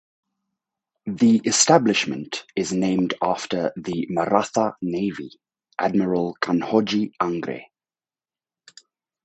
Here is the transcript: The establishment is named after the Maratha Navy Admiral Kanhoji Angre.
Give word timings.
The 1.05 1.41
establishment 1.45 2.45
is 2.55 2.73
named 2.73 3.13
after 3.21 3.71
the 3.75 4.07
Maratha 4.09 4.75
Navy 4.81 5.39
Admiral 5.77 6.35
Kanhoji 6.41 7.11
Angre. 7.21 7.65